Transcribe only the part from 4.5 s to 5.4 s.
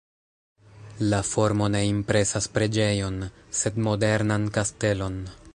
kastelon.